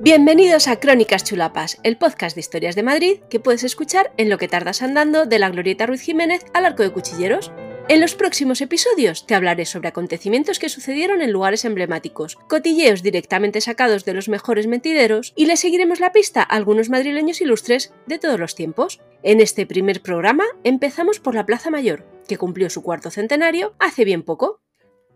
Bienvenidos 0.00 0.68
a 0.68 0.78
Crónicas 0.78 1.24
Chulapas, 1.24 1.80
el 1.82 1.98
podcast 1.98 2.36
de 2.36 2.40
historias 2.40 2.76
de 2.76 2.84
Madrid 2.84 3.18
que 3.28 3.40
puedes 3.40 3.64
escuchar 3.64 4.12
en 4.16 4.28
lo 4.30 4.38
que 4.38 4.46
tardas 4.46 4.80
andando 4.80 5.26
de 5.26 5.40
la 5.40 5.50
Glorieta 5.50 5.86
Ruiz 5.86 6.02
Jiménez 6.02 6.44
al 6.54 6.66
Arco 6.66 6.84
de 6.84 6.92
Cuchilleros. 6.92 7.50
En 7.88 8.00
los 8.00 8.14
próximos 8.14 8.60
episodios 8.60 9.26
te 9.26 9.34
hablaré 9.34 9.66
sobre 9.66 9.88
acontecimientos 9.88 10.60
que 10.60 10.68
sucedieron 10.68 11.20
en 11.20 11.32
lugares 11.32 11.64
emblemáticos, 11.64 12.36
cotilleos 12.36 13.02
directamente 13.02 13.60
sacados 13.60 14.04
de 14.04 14.14
los 14.14 14.28
mejores 14.28 14.68
mentideros 14.68 15.32
y 15.34 15.46
le 15.46 15.56
seguiremos 15.56 15.98
la 15.98 16.12
pista 16.12 16.42
a 16.42 16.54
algunos 16.54 16.90
madrileños 16.90 17.40
ilustres 17.40 17.92
de 18.06 18.20
todos 18.20 18.38
los 18.38 18.54
tiempos. 18.54 19.00
En 19.24 19.40
este 19.40 19.66
primer 19.66 20.00
programa 20.00 20.44
empezamos 20.62 21.18
por 21.18 21.34
la 21.34 21.44
Plaza 21.44 21.70
Mayor, 21.70 22.06
que 22.28 22.38
cumplió 22.38 22.70
su 22.70 22.84
cuarto 22.84 23.10
centenario 23.10 23.74
hace 23.80 24.04
bien 24.04 24.22
poco. 24.22 24.60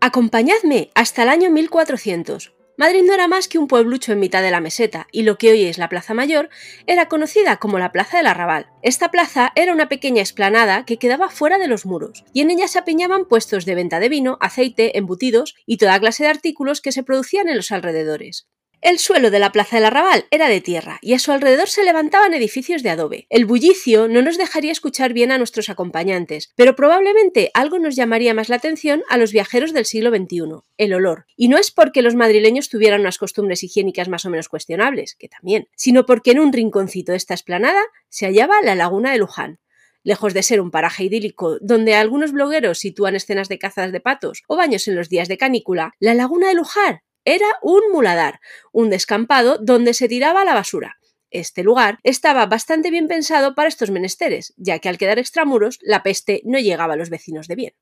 Acompañadme 0.01 0.91
hasta 0.93 1.23
el 1.23 1.29
año 1.29 1.51
1400, 1.51 2.53
Madrid 2.75 3.03
no 3.05 3.13
era 3.13 3.27
más 3.27 3.47
que 3.47 3.59
un 3.59 3.67
pueblucho 3.67 4.11
en 4.11 4.19
mitad 4.19 4.41
de 4.41 4.49
la 4.49 4.59
meseta, 4.59 5.07
y 5.11 5.21
lo 5.23 5.37
que 5.37 5.51
hoy 5.51 5.63
es 5.65 5.77
la 5.77 5.89
Plaza 5.89 6.15
Mayor 6.15 6.49
era 6.87 7.07
conocida 7.07 7.57
como 7.57 7.77
la 7.77 7.91
Plaza 7.91 8.17
del 8.17 8.25
Arrabal. 8.25 8.67
Esta 8.81 9.11
plaza 9.11 9.51
era 9.55 9.73
una 9.73 9.89
pequeña 9.89 10.21
explanada 10.21 10.83
que 10.83 10.97
quedaba 10.97 11.29
fuera 11.29 11.59
de 11.59 11.67
los 11.67 11.85
muros, 11.85 12.25
y 12.33 12.41
en 12.41 12.49
ella 12.49 12.67
se 12.67 12.79
apiñaban 12.79 13.25
puestos 13.25 13.65
de 13.65 13.75
venta 13.75 13.99
de 13.99 14.09
vino, 14.09 14.37
aceite, 14.41 14.97
embutidos 14.97 15.55
y 15.67 15.77
toda 15.77 15.99
clase 15.99 16.23
de 16.23 16.29
artículos 16.29 16.81
que 16.81 16.91
se 16.91 17.03
producían 17.03 17.47
en 17.47 17.57
los 17.57 17.71
alrededores. 17.71 18.47
El 18.83 18.99
suelo 18.99 19.31
de 19.31 19.39
la 19.39 19.53
plaza 19.53 19.77
del 19.77 19.85
arrabal 19.85 20.25
era 20.29 20.49
de 20.49 20.59
tierra 20.59 20.99
y 21.01 21.13
a 21.13 21.19
su 21.19 21.31
alrededor 21.31 21.69
se 21.69 21.85
levantaban 21.85 22.33
edificios 22.33 22.83
de 22.83 22.89
adobe. 22.89 23.27
El 23.29 23.45
bullicio 23.45 24.09
no 24.09 24.21
nos 24.21 24.37
dejaría 24.37 24.73
escuchar 24.73 25.13
bien 25.13 25.31
a 25.31 25.37
nuestros 25.37 25.69
acompañantes, 25.69 26.51
pero 26.57 26.75
probablemente 26.75 27.49
algo 27.53 27.79
nos 27.79 27.95
llamaría 27.95 28.33
más 28.33 28.49
la 28.49 28.57
atención 28.57 29.01
a 29.07 29.17
los 29.17 29.31
viajeros 29.31 29.71
del 29.71 29.85
siglo 29.85 30.09
XXI, 30.09 30.65
el 30.75 30.93
olor. 30.93 31.27
Y 31.37 31.47
no 31.47 31.57
es 31.57 31.71
porque 31.71 32.01
los 32.01 32.15
madrileños 32.15 32.67
tuvieran 32.67 32.99
unas 32.99 33.17
costumbres 33.17 33.63
higiénicas 33.63 34.09
más 34.09 34.25
o 34.25 34.29
menos 34.29 34.49
cuestionables, 34.49 35.15
que 35.15 35.29
también, 35.29 35.69
sino 35.77 36.05
porque 36.05 36.31
en 36.31 36.41
un 36.41 36.51
rinconcito 36.51 37.13
de 37.13 37.19
esta 37.19 37.35
esplanada 37.35 37.83
se 38.09 38.25
hallaba 38.25 38.61
la 38.61 38.75
laguna 38.75 39.13
de 39.13 39.17
Luján, 39.17 39.59
lejos 40.03 40.33
de 40.33 40.43
ser 40.43 40.59
un 40.59 40.71
paraje 40.71 41.05
idílico 41.05 41.57
donde 41.61 41.95
algunos 41.95 42.33
blogueros 42.33 42.79
sitúan 42.79 43.15
escenas 43.15 43.47
de 43.47 43.59
cazas 43.59 43.93
de 43.93 44.01
patos 44.01 44.43
o 44.47 44.57
baños 44.57 44.89
en 44.89 44.97
los 44.97 45.07
días 45.07 45.29
de 45.29 45.37
canícula, 45.37 45.93
la 45.99 46.15
laguna 46.15 46.49
de 46.49 46.55
Luján 46.55 47.01
era 47.25 47.47
un 47.61 47.81
muladar, 47.91 48.39
un 48.71 48.89
descampado 48.89 49.57
donde 49.57 49.93
se 49.93 50.07
tiraba 50.07 50.45
la 50.45 50.53
basura. 50.53 50.97
Este 51.31 51.63
lugar 51.63 51.99
estaba 52.03 52.45
bastante 52.45 52.91
bien 52.91 53.07
pensado 53.07 53.55
para 53.55 53.67
estos 53.67 53.89
menesteres, 53.89 54.53
ya 54.57 54.79
que 54.79 54.89
al 54.89 54.97
quedar 54.97 55.17
extramuros 55.17 55.79
la 55.81 56.03
peste 56.03 56.41
no 56.45 56.59
llegaba 56.59 56.93
a 56.93 56.97
los 56.97 57.09
vecinos 57.09 57.47
de 57.47 57.55
bien. 57.55 57.73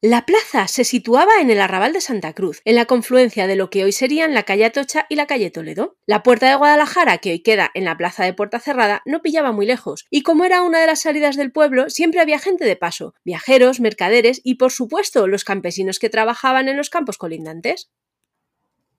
La 0.00 0.26
plaza 0.26 0.68
se 0.68 0.84
situaba 0.84 1.40
en 1.40 1.50
el 1.50 1.60
arrabal 1.60 1.92
de 1.92 2.00
Santa 2.00 2.32
Cruz, 2.32 2.60
en 2.64 2.76
la 2.76 2.84
confluencia 2.84 3.48
de 3.48 3.56
lo 3.56 3.68
que 3.68 3.82
hoy 3.82 3.90
serían 3.90 4.32
la 4.32 4.44
calle 4.44 4.64
Atocha 4.64 5.06
y 5.08 5.16
la 5.16 5.26
calle 5.26 5.50
Toledo. 5.50 5.96
La 6.06 6.22
puerta 6.22 6.48
de 6.48 6.54
Guadalajara, 6.54 7.18
que 7.18 7.32
hoy 7.32 7.40
queda 7.40 7.72
en 7.74 7.84
la 7.84 7.96
plaza 7.96 8.24
de 8.24 8.32
Puerta 8.32 8.60
Cerrada, 8.60 9.02
no 9.06 9.22
pillaba 9.22 9.50
muy 9.50 9.66
lejos, 9.66 10.06
y 10.08 10.22
como 10.22 10.44
era 10.44 10.62
una 10.62 10.78
de 10.78 10.86
las 10.86 11.00
salidas 11.00 11.34
del 11.34 11.50
pueblo, 11.50 11.90
siempre 11.90 12.20
había 12.20 12.38
gente 12.38 12.64
de 12.64 12.76
paso, 12.76 13.14
viajeros, 13.24 13.80
mercaderes 13.80 14.40
y, 14.44 14.54
por 14.54 14.70
supuesto, 14.70 15.26
los 15.26 15.42
campesinos 15.42 15.98
que 15.98 16.10
trabajaban 16.10 16.68
en 16.68 16.76
los 16.76 16.90
campos 16.90 17.18
colindantes. 17.18 17.90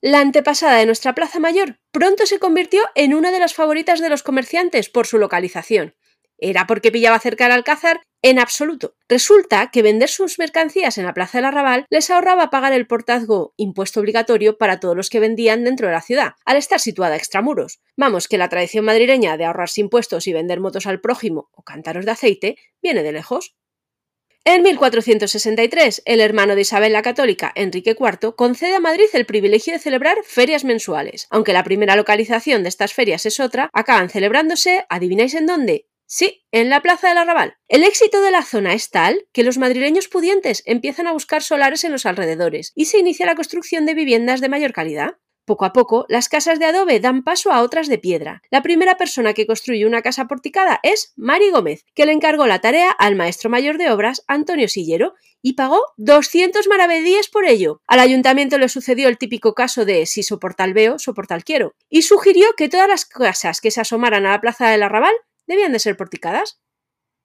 La 0.02 0.22
antepasada 0.22 0.78
de 0.78 0.86
nuestra 0.86 1.14
Plaza 1.14 1.42
Mayor 1.42 1.78
pronto 1.92 2.26
se 2.26 2.40
convirtió 2.40 2.82
en 2.96 3.14
una 3.14 3.32
de 3.32 3.40
las 3.40 3.54
favoritas 3.54 4.00
de 4.00 4.08
los 4.08 4.24
comerciantes 4.24 4.90
por 4.90 5.06
su 5.06 5.18
localización. 5.18 5.94
¿Era 6.38 6.68
porque 6.68 6.90
pillaba 6.90 7.20
cerca 7.20 7.44
del 7.44 7.54
Alcázar? 7.54 8.00
En 8.22 8.40
absoluto. 8.40 8.96
Resulta 9.10 9.72
que 9.72 9.82
vender 9.82 10.08
sus 10.08 10.40
mercancías 10.40 10.98
en 10.98 11.06
la 11.06 11.14
Plaza 11.14 11.40
del 11.40 11.46
Arrabal 11.46 11.86
les 11.90 12.10
ahorraba 12.10 12.50
pagar 12.50 12.72
el 12.72 12.88
portazgo, 12.88 13.54
impuesto 13.58 14.00
obligatorio 14.00 14.58
para 14.58 14.80
todos 14.80 14.96
los 14.96 15.10
que 15.10 15.20
vendían 15.20 15.66
dentro 15.66 15.88
de 15.88 15.94
la 15.94 16.02
ciudad, 16.02 16.36
al 16.46 16.56
estar 16.56 16.80
situada 16.80 17.18
extramuros. 17.18 17.82
Vamos, 17.98 18.30
que 18.30 18.38
la 18.38 18.48
tradición 18.48 18.86
madrileña 18.86 19.36
de 19.36 19.44
ahorrarse 19.44 19.82
impuestos 19.82 20.28
y 20.28 20.34
vender 20.34 20.62
motos 20.62 20.88
al 20.88 21.02
prójimo 21.02 21.50
o 21.52 21.64
cántaros 21.64 22.06
de 22.06 22.12
aceite 22.12 22.56
viene 22.82 23.04
de 23.04 23.12
lejos. 23.12 23.58
En 24.46 24.64
1463, 24.64 26.02
el 26.06 26.22
hermano 26.22 26.56
de 26.56 26.62
Isabel 26.62 26.94
la 26.94 27.02
Católica, 27.02 27.52
Enrique 27.56 27.96
IV, 28.00 28.36
concede 28.36 28.76
a 28.76 28.80
Madrid 28.80 29.08
el 29.14 29.26
privilegio 29.26 29.74
de 29.74 29.80
celebrar 29.80 30.18
ferias 30.24 30.64
mensuales. 30.64 31.28
Aunque 31.30 31.54
la 31.54 31.64
primera 31.64 31.96
localización 31.96 32.64
de 32.64 32.70
estas 32.70 32.94
ferias 32.94 33.26
es 33.26 33.40
otra, 33.40 33.70
acaban 33.74 34.10
celebrándose, 34.10 34.86
¿adivináis 34.90 35.36
en 35.36 35.46
dónde? 35.46 35.88
Sí, 36.06 36.44
en 36.52 36.70
la 36.70 36.82
Plaza 36.82 37.10
del 37.10 37.20
Arrabal. 37.20 37.58
El 37.68 37.84
éxito 37.84 38.22
de 38.22 38.32
la 38.32 38.44
zona 38.44 38.74
es 38.74 38.90
tal 38.90 39.28
que 39.32 39.44
los 39.44 39.60
madrileños 39.60 40.08
pudientes 40.08 40.64
empiezan 40.66 41.06
a 41.06 41.14
buscar 41.14 41.44
solares 41.44 41.84
en 41.84 41.92
los 41.92 42.08
alrededores 42.08 42.72
y 42.74 42.86
se 42.86 42.98
inicia 42.98 43.28
la 43.28 43.36
construcción 43.36 43.86
de 43.86 43.94
viviendas 43.94 44.42
de 44.42 44.50
mayor 44.50 44.74
calidad. 44.74 45.18
Poco 45.50 45.66
a 45.66 45.74
poco, 45.74 46.06
las 46.10 46.30
casas 46.30 46.60
de 46.60 46.66
adobe 46.66 47.00
dan 47.00 47.24
paso 47.24 47.52
a 47.52 47.64
otras 47.64 47.88
de 47.88 47.98
piedra. 47.98 48.44
La 48.52 48.62
primera 48.62 48.98
persona 48.98 49.34
que 49.34 49.48
construye 49.48 49.88
una 49.88 50.04
casa 50.04 50.26
porticada 50.28 50.80
es 50.84 51.12
Mari 51.16 51.50
Gómez, 51.50 51.86
que 51.96 52.06
le 52.06 52.12
encargó 52.12 52.46
la 52.46 52.62
tarea 52.62 52.92
al 52.92 53.16
maestro 53.16 53.50
mayor 53.50 53.80
de 53.80 53.90
obras, 53.90 54.24
Antonio 54.28 54.68
Sillero, 54.68 55.16
y 55.42 55.54
pagó 55.54 55.82
200 55.98 56.68
maravedíes 56.68 57.30
por 57.30 57.46
ello. 57.46 57.82
Al 57.88 58.00
ayuntamiento 58.00 58.60
le 58.60 58.70
sucedió 58.70 59.08
el 59.08 59.18
típico 59.18 59.56
caso 59.56 59.86
de 59.86 60.06
si 60.06 60.22
soporta 60.22 60.66
el 60.66 60.76
veo, 60.76 61.00
soporta 61.00 61.34
el 61.34 61.44
quiero, 61.44 61.74
y 61.90 62.04
sugirió 62.04 62.54
que 62.56 62.70
todas 62.70 62.88
las 62.88 63.06
casas 63.06 63.60
que 63.60 63.72
se 63.72 63.82
asomaran 63.82 64.28
a 64.28 64.34
la 64.34 64.42
plaza 64.42 64.70
del 64.70 64.84
arrabal 64.84 65.16
debían 65.48 65.72
de 65.72 65.80
ser 65.80 65.98
porticadas. 65.98 66.60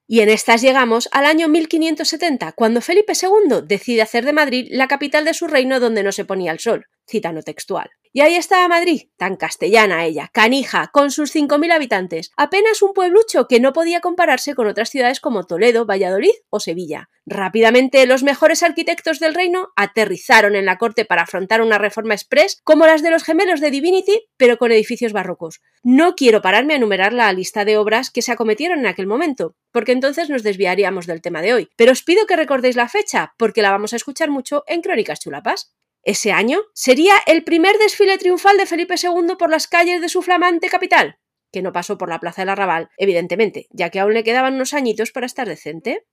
Y 0.06 0.20
en 0.20 0.30
estas 0.30 0.62
llegamos 0.62 1.10
al 1.12 1.26
año 1.26 1.48
1570, 1.48 2.52
cuando 2.52 2.80
Felipe 2.80 3.12
II 3.20 3.60
decide 3.66 4.00
hacer 4.00 4.24
de 4.24 4.32
Madrid 4.32 4.68
la 4.70 4.88
capital 4.88 5.26
de 5.26 5.34
su 5.34 5.46
reino 5.46 5.78
donde 5.78 6.02
no 6.02 6.12
se 6.12 6.24
ponía 6.24 6.52
el 6.52 6.58
sol, 6.58 6.86
citano 7.06 7.42
textual. 7.42 7.90
Y 8.16 8.20
ahí 8.20 8.36
estaba 8.36 8.68
Madrid, 8.68 9.08
tan 9.16 9.34
castellana 9.34 10.04
ella, 10.04 10.30
canija, 10.32 10.88
con 10.92 11.10
sus 11.10 11.34
5.000 11.34 11.72
habitantes, 11.72 12.30
apenas 12.36 12.80
un 12.80 12.92
pueblucho 12.92 13.48
que 13.48 13.58
no 13.58 13.72
podía 13.72 14.00
compararse 14.00 14.54
con 14.54 14.68
otras 14.68 14.90
ciudades 14.90 15.18
como 15.18 15.46
Toledo, 15.46 15.84
Valladolid 15.84 16.30
o 16.48 16.60
Sevilla. 16.60 17.10
Rápidamente 17.26 18.06
los 18.06 18.22
mejores 18.22 18.62
arquitectos 18.62 19.18
del 19.18 19.34
reino 19.34 19.70
aterrizaron 19.74 20.54
en 20.54 20.64
la 20.64 20.78
corte 20.78 21.04
para 21.04 21.22
afrontar 21.22 21.60
una 21.60 21.76
reforma 21.76 22.14
express 22.14 22.60
como 22.62 22.86
las 22.86 23.02
de 23.02 23.10
los 23.10 23.24
gemelos 23.24 23.60
de 23.60 23.72
Divinity, 23.72 24.28
pero 24.36 24.58
con 24.58 24.70
edificios 24.70 25.12
barrocos. 25.12 25.60
No 25.82 26.14
quiero 26.14 26.40
pararme 26.40 26.74
a 26.74 26.76
enumerar 26.76 27.12
la 27.12 27.32
lista 27.32 27.64
de 27.64 27.78
obras 27.78 28.12
que 28.12 28.22
se 28.22 28.30
acometieron 28.30 28.78
en 28.78 28.86
aquel 28.86 29.08
momento, 29.08 29.56
porque 29.72 29.90
entonces 29.90 30.30
nos 30.30 30.44
desviaríamos 30.44 31.08
del 31.08 31.20
tema 31.20 31.42
de 31.42 31.54
hoy, 31.54 31.68
pero 31.74 31.90
os 31.90 32.04
pido 32.04 32.26
que 32.26 32.36
recordéis 32.36 32.76
la 32.76 32.88
fecha, 32.88 33.34
porque 33.38 33.60
la 33.60 33.72
vamos 33.72 33.92
a 33.92 33.96
escuchar 33.96 34.30
mucho 34.30 34.62
en 34.68 34.82
Crónicas 34.82 35.18
Chulapas. 35.18 35.74
Ese 36.04 36.32
año 36.32 36.60
sería 36.74 37.14
el 37.26 37.44
primer 37.44 37.78
desfile 37.78 38.18
triunfal 38.18 38.58
de 38.58 38.66
Felipe 38.66 38.94
II 39.02 39.36
por 39.38 39.50
las 39.50 39.66
calles 39.66 40.02
de 40.02 40.10
su 40.10 40.20
flamante 40.20 40.68
capital, 40.68 41.18
que 41.50 41.62
no 41.62 41.72
pasó 41.72 41.96
por 41.96 42.10
la 42.10 42.20
Plaza 42.20 42.42
del 42.42 42.50
Arrabal, 42.50 42.90
evidentemente, 42.98 43.68
ya 43.70 43.88
que 43.88 44.00
aún 44.00 44.12
le 44.12 44.24
quedaban 44.24 44.54
unos 44.54 44.74
añitos 44.74 45.12
para 45.12 45.26
estar 45.26 45.48
decente. 45.48 46.06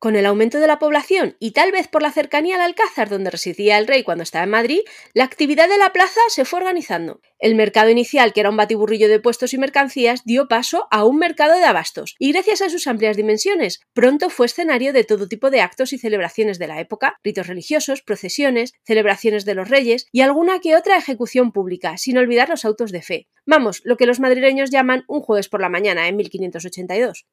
Con 0.00 0.16
el 0.16 0.24
aumento 0.24 0.60
de 0.60 0.66
la 0.66 0.78
población 0.78 1.36
y 1.40 1.50
tal 1.50 1.72
vez 1.72 1.86
por 1.86 2.00
la 2.00 2.10
cercanía 2.10 2.54
al 2.54 2.62
Alcázar 2.62 3.10
donde 3.10 3.28
residía 3.28 3.76
el 3.76 3.86
rey 3.86 4.02
cuando 4.02 4.22
estaba 4.22 4.44
en 4.44 4.50
Madrid, 4.50 4.80
la 5.12 5.24
actividad 5.24 5.68
de 5.68 5.76
la 5.76 5.92
plaza 5.92 6.22
se 6.28 6.46
fue 6.46 6.60
organizando. 6.60 7.20
El 7.38 7.54
mercado 7.54 7.90
inicial, 7.90 8.32
que 8.32 8.40
era 8.40 8.48
un 8.48 8.56
batiburrillo 8.56 9.10
de 9.10 9.20
puestos 9.20 9.52
y 9.52 9.58
mercancías, 9.58 10.24
dio 10.24 10.48
paso 10.48 10.88
a 10.90 11.04
un 11.04 11.18
mercado 11.18 11.54
de 11.58 11.64
abastos, 11.64 12.16
y 12.18 12.32
gracias 12.32 12.62
a 12.62 12.70
sus 12.70 12.86
amplias 12.86 13.18
dimensiones, 13.18 13.80
pronto 13.92 14.30
fue 14.30 14.46
escenario 14.46 14.94
de 14.94 15.04
todo 15.04 15.28
tipo 15.28 15.50
de 15.50 15.60
actos 15.60 15.92
y 15.92 15.98
celebraciones 15.98 16.58
de 16.58 16.68
la 16.68 16.80
época, 16.80 17.18
ritos 17.22 17.46
religiosos, 17.46 18.00
procesiones, 18.00 18.72
celebraciones 18.84 19.44
de 19.44 19.54
los 19.54 19.68
reyes 19.68 20.06
y 20.12 20.22
alguna 20.22 20.60
que 20.60 20.76
otra 20.76 20.96
ejecución 20.96 21.52
pública, 21.52 21.98
sin 21.98 22.16
olvidar 22.16 22.48
los 22.48 22.64
autos 22.64 22.90
de 22.90 23.02
fe. 23.02 23.28
Vamos, 23.44 23.82
lo 23.84 23.98
que 23.98 24.06
los 24.06 24.18
madrileños 24.18 24.70
llaman 24.70 25.04
un 25.08 25.20
jueves 25.20 25.50
por 25.50 25.60
la 25.60 25.68
mañana 25.68 26.08
en 26.08 26.16
1582. 26.16 27.26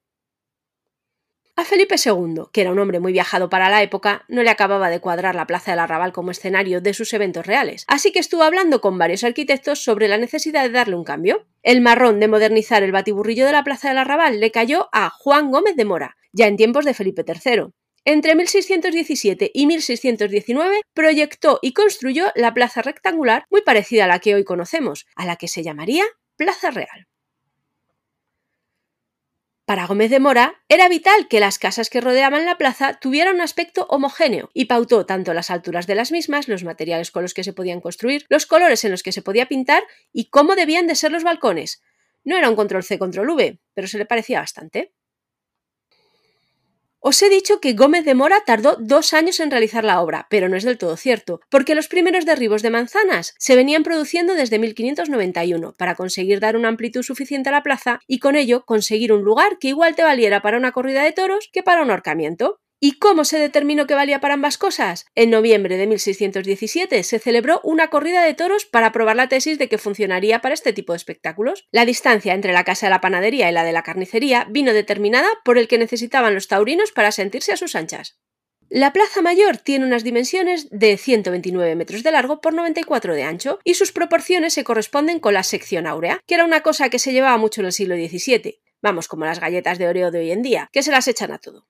A 1.58 1.64
Felipe 1.64 1.96
II, 1.96 2.42
que 2.52 2.60
era 2.60 2.70
un 2.70 2.78
hombre 2.78 3.00
muy 3.00 3.12
viajado 3.12 3.50
para 3.50 3.68
la 3.68 3.82
época, 3.82 4.24
no 4.28 4.44
le 4.44 4.50
acababa 4.50 4.90
de 4.90 5.00
cuadrar 5.00 5.34
la 5.34 5.48
Plaza 5.48 5.72
del 5.72 5.80
Arrabal 5.80 6.12
como 6.12 6.30
escenario 6.30 6.80
de 6.80 6.94
sus 6.94 7.12
eventos 7.12 7.48
reales, 7.48 7.84
así 7.88 8.12
que 8.12 8.20
estuvo 8.20 8.44
hablando 8.44 8.80
con 8.80 8.96
varios 8.96 9.24
arquitectos 9.24 9.82
sobre 9.82 10.06
la 10.06 10.18
necesidad 10.18 10.62
de 10.62 10.70
darle 10.70 10.94
un 10.94 11.02
cambio. 11.02 11.48
El 11.64 11.80
marrón 11.80 12.20
de 12.20 12.28
modernizar 12.28 12.84
el 12.84 12.92
batiburrillo 12.92 13.44
de 13.44 13.50
la 13.50 13.64
Plaza 13.64 13.88
del 13.88 13.98
Arrabal 13.98 14.38
le 14.38 14.52
cayó 14.52 14.88
a 14.92 15.10
Juan 15.10 15.50
Gómez 15.50 15.74
de 15.74 15.84
Mora, 15.84 16.16
ya 16.32 16.46
en 16.46 16.56
tiempos 16.56 16.84
de 16.84 16.94
Felipe 16.94 17.24
III. 17.26 17.72
Entre 18.04 18.36
1617 18.36 19.50
y 19.52 19.66
1619 19.66 20.82
proyectó 20.94 21.58
y 21.60 21.72
construyó 21.72 22.26
la 22.36 22.54
plaza 22.54 22.82
rectangular 22.82 23.46
muy 23.50 23.62
parecida 23.62 24.04
a 24.04 24.06
la 24.06 24.20
que 24.20 24.36
hoy 24.36 24.44
conocemos, 24.44 25.06
a 25.16 25.26
la 25.26 25.34
que 25.34 25.48
se 25.48 25.64
llamaría 25.64 26.04
Plaza 26.36 26.70
Real. 26.70 27.08
Para 29.68 29.86
Gómez 29.86 30.08
de 30.08 30.18
Mora 30.18 30.54
era 30.70 30.88
vital 30.88 31.28
que 31.28 31.40
las 31.40 31.58
casas 31.58 31.90
que 31.90 32.00
rodeaban 32.00 32.46
la 32.46 32.56
plaza 32.56 32.94
tuvieran 32.94 33.34
un 33.34 33.42
aspecto 33.42 33.84
homogéneo 33.90 34.48
y 34.54 34.64
pautó 34.64 35.04
tanto 35.04 35.34
las 35.34 35.50
alturas 35.50 35.86
de 35.86 35.94
las 35.94 36.10
mismas, 36.10 36.48
los 36.48 36.64
materiales 36.64 37.10
con 37.10 37.20
los 37.20 37.34
que 37.34 37.44
se 37.44 37.52
podían 37.52 37.82
construir, 37.82 38.24
los 38.30 38.46
colores 38.46 38.82
en 38.86 38.92
los 38.92 39.02
que 39.02 39.12
se 39.12 39.20
podía 39.20 39.44
pintar 39.44 39.82
y 40.10 40.30
cómo 40.30 40.56
debían 40.56 40.86
de 40.86 40.94
ser 40.94 41.12
los 41.12 41.22
balcones. 41.22 41.82
No 42.24 42.38
era 42.38 42.48
un 42.48 42.56
control 42.56 42.82
C 42.82 42.98
control 42.98 43.28
V, 43.28 43.58
pero 43.74 43.86
se 43.88 43.98
le 43.98 44.06
parecía 44.06 44.40
bastante. 44.40 44.94
Os 47.00 47.22
he 47.22 47.30
dicho 47.30 47.60
que 47.60 47.74
Gómez 47.74 48.04
de 48.04 48.14
Mora 48.14 48.42
tardó 48.44 48.76
dos 48.80 49.12
años 49.12 49.38
en 49.38 49.52
realizar 49.52 49.84
la 49.84 50.00
obra, 50.00 50.26
pero 50.30 50.48
no 50.48 50.56
es 50.56 50.64
del 50.64 50.78
todo 50.78 50.96
cierto, 50.96 51.40
porque 51.48 51.76
los 51.76 51.86
primeros 51.86 52.26
derribos 52.26 52.60
de 52.60 52.70
manzanas 52.70 53.34
se 53.38 53.54
venían 53.54 53.84
produciendo 53.84 54.34
desde 54.34 54.58
1591 54.58 55.74
para 55.78 55.94
conseguir 55.94 56.40
dar 56.40 56.56
una 56.56 56.66
amplitud 56.66 57.04
suficiente 57.04 57.50
a 57.50 57.52
la 57.52 57.62
plaza 57.62 58.00
y 58.08 58.18
con 58.18 58.34
ello 58.34 58.64
conseguir 58.64 59.12
un 59.12 59.22
lugar 59.22 59.58
que 59.60 59.68
igual 59.68 59.94
te 59.94 60.02
valiera 60.02 60.42
para 60.42 60.58
una 60.58 60.72
corrida 60.72 61.04
de 61.04 61.12
toros 61.12 61.48
que 61.52 61.62
para 61.62 61.82
un 61.82 61.92
ahorcamiento. 61.92 62.58
¿Y 62.80 62.92
cómo 63.00 63.24
se 63.24 63.40
determinó 63.40 63.88
que 63.88 63.94
valía 63.94 64.20
para 64.20 64.34
ambas 64.34 64.56
cosas? 64.56 65.06
En 65.16 65.30
noviembre 65.30 65.76
de 65.76 65.88
1617 65.88 67.02
se 67.02 67.18
celebró 67.18 67.60
una 67.64 67.88
corrida 67.88 68.22
de 68.22 68.34
toros 68.34 68.66
para 68.66 68.92
probar 68.92 69.16
la 69.16 69.28
tesis 69.28 69.58
de 69.58 69.68
que 69.68 69.78
funcionaría 69.78 70.40
para 70.40 70.54
este 70.54 70.72
tipo 70.72 70.92
de 70.92 70.98
espectáculos. 70.98 71.66
La 71.72 71.84
distancia 71.84 72.34
entre 72.34 72.52
la 72.52 72.62
casa 72.62 72.86
de 72.86 72.90
la 72.90 73.00
panadería 73.00 73.50
y 73.50 73.52
la 73.52 73.64
de 73.64 73.72
la 73.72 73.82
carnicería 73.82 74.46
vino 74.48 74.72
determinada 74.72 75.26
por 75.44 75.58
el 75.58 75.66
que 75.66 75.76
necesitaban 75.76 76.34
los 76.34 76.46
taurinos 76.46 76.92
para 76.92 77.10
sentirse 77.10 77.52
a 77.52 77.56
sus 77.56 77.74
anchas. 77.74 78.20
La 78.68 78.92
Plaza 78.92 79.22
Mayor 79.22 79.56
tiene 79.56 79.84
unas 79.84 80.04
dimensiones 80.04 80.68
de 80.70 80.98
129 80.98 81.74
metros 81.74 82.04
de 82.04 82.12
largo 82.12 82.40
por 82.40 82.54
94 82.54 83.14
de 83.14 83.24
ancho 83.24 83.58
y 83.64 83.74
sus 83.74 83.90
proporciones 83.90 84.54
se 84.54 84.62
corresponden 84.62 85.18
con 85.18 85.34
la 85.34 85.42
sección 85.42 85.88
áurea, 85.88 86.20
que 86.26 86.34
era 86.34 86.44
una 86.44 86.60
cosa 86.60 86.90
que 86.90 87.00
se 87.00 87.12
llevaba 87.12 87.38
mucho 87.38 87.60
en 87.60 87.66
el 87.66 87.72
siglo 87.72 87.96
XVII. 87.96 88.60
Vamos, 88.80 89.08
como 89.08 89.24
las 89.24 89.40
galletas 89.40 89.78
de 89.78 89.88
Oreo 89.88 90.12
de 90.12 90.20
hoy 90.20 90.30
en 90.30 90.42
día, 90.42 90.68
que 90.70 90.84
se 90.84 90.92
las 90.92 91.08
echan 91.08 91.32
a 91.32 91.38
todo. 91.38 91.66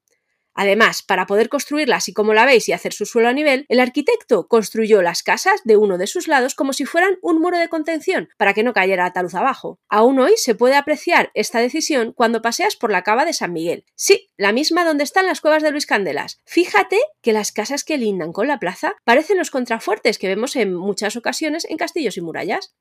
Además, 0.61 1.05
para 1.05 1.27
poder 1.27 1.49
construirla 1.49 1.95
así 1.95 2.13
como 2.13 2.35
la 2.35 2.45
veis 2.45 2.69
y 2.69 2.73
hacer 2.73 2.93
su 2.93 3.07
suelo 3.07 3.29
a 3.29 3.33
nivel, 3.33 3.65
el 3.69 3.79
arquitecto 3.79 4.49
construyó 4.49 5.03
las 5.03 5.23
casas 5.23 5.61
de 5.63 5.77
uno 5.77 5.99
de 5.99 6.09
sus 6.09 6.27
lados 6.27 6.57
como 6.57 6.73
si 6.73 6.85
fueran 6.85 7.17
un 7.23 7.41
muro 7.41 7.61
de 7.61 7.69
contención, 7.69 8.29
para 8.37 8.55
que 8.55 8.65
no 8.65 8.73
cayera 8.73 9.05
la 9.05 9.13
taluz 9.13 9.37
abajo. 9.37 9.79
Aún 9.89 10.19
hoy 10.19 10.33
se 10.35 10.57
puede 10.57 10.75
apreciar 10.75 11.31
esta 11.35 11.61
decisión 11.61 12.13
cuando 12.13 12.43
paseas 12.43 12.75
por 12.75 12.91
la 12.91 13.05
cava 13.05 13.25
de 13.25 13.35
San 13.35 13.53
Miguel. 13.53 13.85
Sí, 13.95 14.31
la 14.37 14.51
misma 14.51 14.85
donde 14.85 15.05
están 15.05 15.27
las 15.27 15.41
cuevas 15.41 15.63
de 15.63 15.71
Luis 15.71 15.87
Candelas. 15.87 16.41
Fíjate 16.45 16.99
que 17.23 17.33
las 17.33 17.53
casas 17.53 17.85
que 17.85 17.97
lindan 17.97 18.33
con 18.33 18.49
la 18.49 18.59
plaza 18.59 18.97
parecen 19.05 19.39
los 19.39 19.53
contrafuertes 19.53 20.19
que 20.19 20.27
vemos 20.27 20.57
en 20.57 20.75
muchas 20.75 21.15
ocasiones 21.15 21.67
en 21.67 21.77
castillos 21.77 22.17
y 22.17 22.21
murallas. 22.21 22.75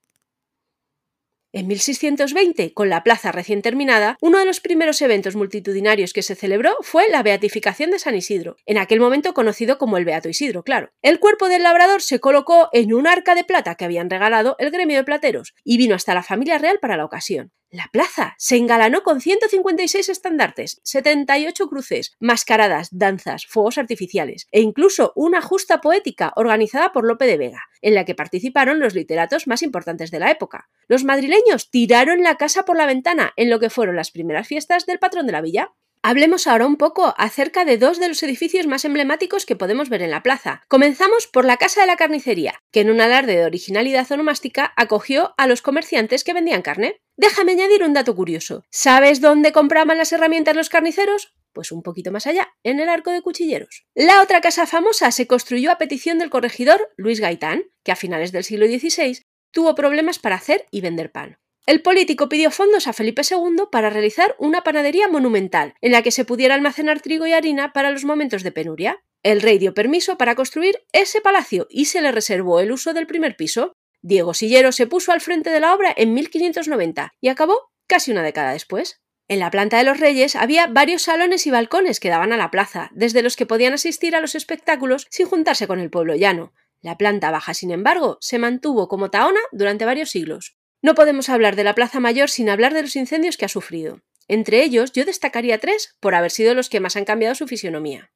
En 1.50 1.66
1620, 1.66 2.74
con 2.74 2.90
la 2.90 3.02
plaza 3.02 3.32
recién 3.32 3.62
terminada, 3.62 4.18
uno 4.20 4.38
de 4.38 4.44
los 4.44 4.60
primeros 4.60 5.00
eventos 5.00 5.34
multitudinarios 5.34 6.12
que 6.12 6.22
se 6.22 6.34
celebró 6.34 6.76
fue 6.82 7.08
la 7.08 7.22
beatificación 7.22 7.90
de 7.90 7.98
San 7.98 8.14
Isidro, 8.14 8.56
en 8.66 8.76
aquel 8.76 9.00
momento 9.00 9.32
conocido 9.32 9.78
como 9.78 9.96
el 9.96 10.04
Beato 10.04 10.28
Isidro, 10.28 10.62
claro. 10.62 10.90
El 11.00 11.20
cuerpo 11.20 11.48
del 11.48 11.62
labrador 11.62 12.02
se 12.02 12.20
colocó 12.20 12.68
en 12.74 12.92
un 12.92 13.06
arca 13.06 13.34
de 13.34 13.44
plata 13.44 13.76
que 13.76 13.86
habían 13.86 14.10
regalado 14.10 14.56
el 14.58 14.70
gremio 14.70 14.98
de 14.98 15.04
plateros 15.04 15.54
y 15.64 15.78
vino 15.78 15.94
hasta 15.94 16.12
la 16.12 16.22
familia 16.22 16.58
real 16.58 16.80
para 16.80 16.98
la 16.98 17.06
ocasión. 17.06 17.50
La 17.70 17.90
plaza 17.92 18.34
se 18.38 18.56
engalanó 18.56 19.02
con 19.02 19.20
156 19.20 20.08
estandartes, 20.08 20.80
78 20.84 21.68
cruces, 21.68 22.16
mascaradas, 22.18 22.88
danzas, 22.92 23.44
fuegos 23.44 23.76
artificiales 23.76 24.46
e 24.52 24.62
incluso 24.62 25.12
una 25.14 25.42
justa 25.42 25.82
poética 25.82 26.32
organizada 26.36 26.92
por 26.92 27.04
Lope 27.04 27.26
de 27.26 27.36
Vega, 27.36 27.64
en 27.82 27.94
la 27.94 28.06
que 28.06 28.14
participaron 28.14 28.80
los 28.80 28.94
literatos 28.94 29.46
más 29.46 29.62
importantes 29.62 30.10
de 30.10 30.18
la 30.18 30.30
época. 30.30 30.70
Los 30.86 31.04
madrileños 31.04 31.70
tiraron 31.70 32.22
la 32.22 32.36
casa 32.36 32.64
por 32.64 32.78
la 32.78 32.86
ventana 32.86 33.34
en 33.36 33.50
lo 33.50 33.60
que 33.60 33.68
fueron 33.68 33.96
las 33.96 34.12
primeras 34.12 34.48
fiestas 34.48 34.86
del 34.86 34.98
patrón 34.98 35.26
de 35.26 35.32
la 35.32 35.42
villa. 35.42 35.74
Hablemos 36.02 36.46
ahora 36.46 36.66
un 36.66 36.76
poco 36.76 37.12
acerca 37.18 37.66
de 37.66 37.76
dos 37.76 38.00
de 38.00 38.08
los 38.08 38.22
edificios 38.22 38.66
más 38.66 38.86
emblemáticos 38.86 39.44
que 39.44 39.56
podemos 39.56 39.90
ver 39.90 40.00
en 40.00 40.10
la 40.10 40.22
plaza. 40.22 40.62
Comenzamos 40.68 41.26
por 41.26 41.44
la 41.44 41.58
Casa 41.58 41.82
de 41.82 41.86
la 41.86 41.96
Carnicería, 41.96 42.62
que 42.70 42.80
en 42.80 42.90
un 42.90 43.02
alarde 43.02 43.36
de 43.36 43.44
originalidad 43.44 44.10
onomástica 44.10 44.72
acogió 44.76 45.34
a 45.36 45.46
los 45.46 45.60
comerciantes 45.60 46.24
que 46.24 46.32
vendían 46.32 46.62
carne. 46.62 47.02
Déjame 47.18 47.50
añadir 47.50 47.82
un 47.82 47.94
dato 47.94 48.14
curioso. 48.14 48.64
¿Sabes 48.70 49.20
dónde 49.20 49.50
compraban 49.50 49.98
las 49.98 50.12
herramientas 50.12 50.54
los 50.54 50.68
carniceros? 50.68 51.34
Pues 51.52 51.72
un 51.72 51.82
poquito 51.82 52.12
más 52.12 52.28
allá, 52.28 52.54
en 52.62 52.78
el 52.78 52.88
arco 52.88 53.10
de 53.10 53.22
cuchilleros. 53.22 53.86
La 53.96 54.22
otra 54.22 54.40
casa 54.40 54.66
famosa 54.66 55.10
se 55.10 55.26
construyó 55.26 55.72
a 55.72 55.78
petición 55.78 56.20
del 56.20 56.30
corregidor 56.30 56.92
Luis 56.96 57.18
Gaitán, 57.18 57.64
que 57.82 57.90
a 57.90 57.96
finales 57.96 58.30
del 58.30 58.44
siglo 58.44 58.66
XVI 58.66 59.24
tuvo 59.50 59.74
problemas 59.74 60.20
para 60.20 60.36
hacer 60.36 60.66
y 60.70 60.80
vender 60.80 61.10
pan. 61.10 61.38
El 61.66 61.82
político 61.82 62.28
pidió 62.28 62.52
fondos 62.52 62.86
a 62.86 62.92
Felipe 62.92 63.22
II 63.28 63.64
para 63.72 63.90
realizar 63.90 64.36
una 64.38 64.62
panadería 64.62 65.08
monumental, 65.08 65.74
en 65.80 65.90
la 65.90 66.02
que 66.02 66.12
se 66.12 66.24
pudiera 66.24 66.54
almacenar 66.54 67.00
trigo 67.00 67.26
y 67.26 67.32
harina 67.32 67.72
para 67.72 67.90
los 67.90 68.04
momentos 68.04 68.44
de 68.44 68.52
penuria. 68.52 69.02
El 69.24 69.42
rey 69.42 69.58
dio 69.58 69.74
permiso 69.74 70.16
para 70.16 70.36
construir 70.36 70.78
ese 70.92 71.20
palacio 71.20 71.66
y 71.68 71.86
se 71.86 72.00
le 72.00 72.12
reservó 72.12 72.60
el 72.60 72.70
uso 72.70 72.94
del 72.94 73.08
primer 73.08 73.34
piso. 73.34 73.72
Diego 74.02 74.34
Sillero 74.34 74.72
se 74.72 74.86
puso 74.86 75.12
al 75.12 75.20
frente 75.20 75.50
de 75.50 75.60
la 75.60 75.74
obra 75.74 75.92
en 75.96 76.14
1590 76.14 77.12
y 77.20 77.28
acabó 77.28 77.70
casi 77.86 78.10
una 78.10 78.22
década 78.22 78.52
después. 78.52 79.02
En 79.28 79.40
la 79.40 79.50
planta 79.50 79.76
de 79.76 79.84
los 79.84 80.00
Reyes 80.00 80.36
había 80.36 80.66
varios 80.66 81.02
salones 81.02 81.46
y 81.46 81.50
balcones 81.50 82.00
que 82.00 82.08
daban 82.08 82.32
a 82.32 82.36
la 82.36 82.50
plaza, 82.50 82.90
desde 82.94 83.22
los 83.22 83.36
que 83.36 83.46
podían 83.46 83.74
asistir 83.74 84.16
a 84.16 84.20
los 84.20 84.34
espectáculos 84.34 85.06
sin 85.10 85.26
juntarse 85.26 85.66
con 85.66 85.80
el 85.80 85.90
pueblo 85.90 86.14
llano. 86.14 86.52
La 86.80 86.96
planta 86.96 87.30
baja, 87.30 87.54
sin 87.54 87.70
embargo, 87.70 88.18
se 88.20 88.38
mantuvo 88.38 88.88
como 88.88 89.10
taona 89.10 89.40
durante 89.52 89.84
varios 89.84 90.10
siglos. 90.10 90.56
No 90.80 90.94
podemos 90.94 91.28
hablar 91.28 91.56
de 91.56 91.64
la 91.64 91.74
Plaza 91.74 91.98
Mayor 91.98 92.30
sin 92.30 92.48
hablar 92.48 92.72
de 92.72 92.82
los 92.82 92.94
incendios 92.94 93.36
que 93.36 93.44
ha 93.44 93.48
sufrido. 93.48 94.00
Entre 94.28 94.62
ellos, 94.62 94.92
yo 94.92 95.04
destacaría 95.04 95.58
tres 95.58 95.96
por 96.00 96.14
haber 96.14 96.30
sido 96.30 96.54
los 96.54 96.68
que 96.68 96.80
más 96.80 96.96
han 96.96 97.04
cambiado 97.04 97.34
su 97.34 97.48
fisionomía. 97.48 98.12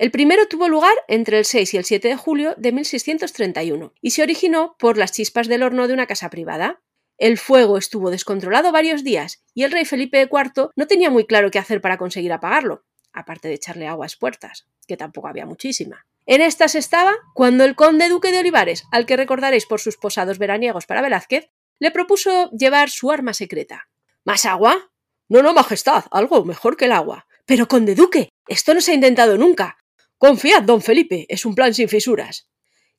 El 0.00 0.10
primero 0.10 0.46
tuvo 0.48 0.66
lugar 0.66 0.94
entre 1.08 1.36
el 1.36 1.44
6 1.44 1.74
y 1.74 1.76
el 1.76 1.84
7 1.84 2.08
de 2.08 2.16
julio 2.16 2.54
de 2.56 2.72
1631 2.72 3.92
y 4.00 4.12
se 4.12 4.22
originó 4.22 4.74
por 4.78 4.96
las 4.96 5.12
chispas 5.12 5.46
del 5.46 5.62
horno 5.62 5.88
de 5.88 5.92
una 5.92 6.06
casa 6.06 6.30
privada. 6.30 6.80
El 7.18 7.36
fuego 7.36 7.76
estuvo 7.76 8.10
descontrolado 8.10 8.72
varios 8.72 9.04
días 9.04 9.44
y 9.52 9.64
el 9.64 9.72
rey 9.72 9.84
Felipe 9.84 10.22
IV 10.22 10.70
no 10.74 10.86
tenía 10.86 11.10
muy 11.10 11.26
claro 11.26 11.50
qué 11.50 11.58
hacer 11.58 11.82
para 11.82 11.98
conseguir 11.98 12.32
apagarlo, 12.32 12.86
aparte 13.12 13.48
de 13.48 13.54
echarle 13.56 13.88
agua 13.88 14.06
a 14.06 14.08
las 14.08 14.16
puertas, 14.16 14.66
que 14.88 14.96
tampoco 14.96 15.28
había 15.28 15.44
muchísima. 15.44 16.06
En 16.24 16.40
estas 16.40 16.76
estaba 16.76 17.14
cuando 17.34 17.64
el 17.64 17.76
conde 17.76 18.08
duque 18.08 18.32
de 18.32 18.38
Olivares, 18.38 18.84
al 18.92 19.04
que 19.04 19.18
recordaréis 19.18 19.66
por 19.66 19.80
sus 19.80 19.98
posados 19.98 20.38
veraniegos 20.38 20.86
para 20.86 21.02
Velázquez, 21.02 21.50
le 21.78 21.90
propuso 21.90 22.48
llevar 22.52 22.88
su 22.88 23.10
arma 23.10 23.34
secreta. 23.34 23.90
¿Más 24.24 24.46
agua? 24.46 24.92
No, 25.28 25.42
no, 25.42 25.52
Majestad, 25.52 26.04
algo 26.10 26.46
mejor 26.46 26.78
que 26.78 26.86
el 26.86 26.92
agua. 26.92 27.26
Pero, 27.44 27.68
conde 27.68 27.94
duque, 27.94 28.30
esto 28.48 28.72
no 28.72 28.80
se 28.80 28.92
ha 28.92 28.94
intentado 28.94 29.36
nunca. 29.36 29.76
Confiad, 30.20 30.64
don 30.64 30.82
Felipe, 30.82 31.24
es 31.30 31.46
un 31.46 31.54
plan 31.54 31.72
sin 31.72 31.88
fisuras. 31.88 32.46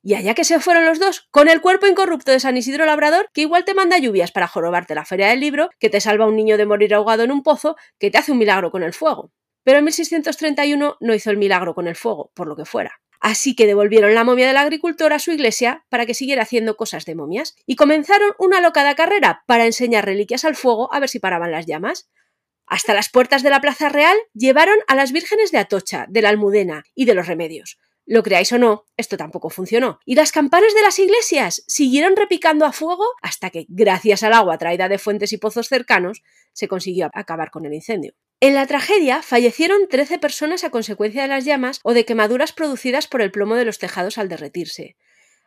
Y 0.02 0.16
allá 0.16 0.34
que 0.34 0.44
se 0.44 0.60
fueron 0.60 0.86
los 0.86 0.98
dos, 0.98 1.28
con 1.30 1.50
el 1.50 1.62
cuerpo 1.62 1.86
incorrupto 1.86 2.32
de 2.32 2.40
San 2.40 2.58
Isidro 2.58 2.84
Labrador, 2.84 3.30
que 3.32 3.42
igual 3.42 3.64
te 3.64 3.76
manda 3.76 4.00
lluvias 4.00 4.32
para 4.32 4.48
jorobarte 4.48 4.96
la 4.96 5.06
feria 5.06 5.28
del 5.28 5.40
libro, 5.40 5.70
que 5.78 5.92
te 5.92 6.02
salva 6.02 6.26
un 6.26 6.36
niño 6.36 6.58
de 6.58 6.66
morir 6.66 6.96
ahogado 6.96 7.22
en 7.22 7.32
un 7.32 7.44
pozo, 7.44 7.76
que 8.00 8.10
te 8.10 8.18
hace 8.18 8.32
un 8.32 8.40
milagro 8.40 8.72
con 8.72 8.82
el 8.82 8.92
fuego. 8.92 9.32
Pero 9.64 9.78
en 9.78 9.84
1631 9.84 10.98
no 11.00 11.14
hizo 11.14 11.30
el 11.30 11.38
milagro 11.38 11.76
con 11.76 11.88
el 11.88 11.96
fuego, 11.96 12.32
por 12.34 12.48
lo 12.48 12.56
que 12.56 12.66
fuera. 12.66 13.00
Así 13.20 13.56
que 13.56 13.68
devolvieron 13.68 14.16
la 14.16 14.24
momia 14.24 14.48
del 14.48 14.58
agricultor 14.58 15.14
a 15.14 15.20
su 15.20 15.32
iglesia 15.32 15.86
para 15.90 16.08
que 16.08 16.16
siguiera 16.16 16.42
haciendo 16.42 16.76
cosas 16.76 17.06
de 17.06 17.14
momias 17.14 17.56
y 17.68 17.76
comenzaron 17.76 18.32
una 18.40 18.62
locada 18.62 18.96
carrera 18.96 19.44
para 19.46 19.68
enseñar 19.68 20.06
reliquias 20.06 20.44
al 20.44 20.56
fuego 20.56 20.92
a 20.92 21.00
ver 21.00 21.08
si 21.08 21.20
paraban 21.20 21.52
las 21.52 21.68
llamas. 21.68 22.10
Hasta 22.72 22.94
las 22.94 23.10
puertas 23.10 23.44
de 23.44 23.50
la 23.50 23.60
Plaza 23.60 23.90
Real 23.90 24.18
llevaron 24.34 24.78
a 24.88 24.96
las 24.96 25.12
vírgenes 25.12 25.52
de 25.52 25.58
Atocha, 25.58 26.06
de 26.08 26.22
la 26.22 26.30
Almudena 26.30 26.86
y 26.96 27.04
de 27.04 27.14
los 27.14 27.28
Remedios. 27.28 27.78
Lo 28.06 28.24
creáis 28.24 28.50
o 28.54 28.60
no, 28.60 28.86
esto 28.96 29.18
tampoco 29.18 29.50
funcionó. 29.50 30.00
Y 30.06 30.16
las 30.16 30.32
campanas 30.32 30.74
de 30.74 30.82
las 30.82 30.98
iglesias 30.98 31.66
siguieron 31.68 32.16
repicando 32.16 32.66
a 32.66 32.72
fuego 32.72 33.04
hasta 33.22 33.50
que, 33.50 33.66
gracias 33.68 34.24
al 34.24 34.32
agua 34.32 34.58
traída 34.58 34.88
de 34.88 35.00
fuentes 35.00 35.34
y 35.34 35.38
pozos 35.38 35.68
cercanos, 35.68 36.24
se 36.54 36.70
consiguió 36.70 37.10
acabar 37.14 37.52
con 37.52 37.66
el 37.66 37.74
incendio. 37.74 38.14
En 38.40 38.56
la 38.56 38.66
tragedia 38.68 39.22
fallecieron 39.22 39.90
13 39.90 40.20
personas 40.20 40.64
a 40.64 40.70
consecuencia 40.70 41.24
de 41.24 41.28
las 41.28 41.44
llamas 41.44 41.82
o 41.84 41.94
de 41.94 42.06
quemaduras 42.06 42.54
producidas 42.54 43.06
por 43.06 43.22
el 43.22 43.32
plomo 43.32 43.56
de 43.56 43.66
los 43.66 43.80
tejados 43.80 44.18
al 44.18 44.30
derretirse. 44.30 44.96